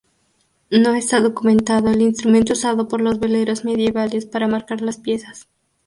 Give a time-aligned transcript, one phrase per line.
[0.71, 5.47] No está documentado el instrumento usado por los veleros medievales para marcar las piezas.